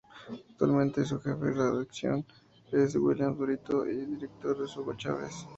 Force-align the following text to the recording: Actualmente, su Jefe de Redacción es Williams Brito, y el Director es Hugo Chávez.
Actualmente, 0.49 1.05
su 1.05 1.19
Jefe 1.21 1.45
de 1.45 1.51
Redacción 1.53 2.25
es 2.71 2.95
Williams 2.95 3.37
Brito, 3.37 3.85
y 3.85 3.99
el 3.99 4.15
Director 4.17 4.57
es 4.65 4.75
Hugo 4.75 4.95
Chávez. 4.95 5.45